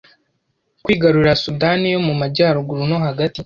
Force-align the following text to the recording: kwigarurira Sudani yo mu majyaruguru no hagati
kwigarurira 0.83 1.39
Sudani 1.43 1.87
yo 1.93 1.99
mu 2.07 2.13
majyaruguru 2.21 2.81
no 2.89 2.97
hagati 3.05 3.39